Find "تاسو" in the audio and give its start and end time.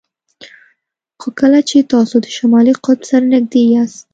1.93-2.15